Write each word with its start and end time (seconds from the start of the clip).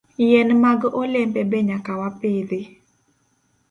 Yien 0.27 0.49
mag 0.63 0.79
olembe 1.01 1.41
be 1.49 1.57
nyaka 1.69 1.91
wapidhi. 1.99 2.61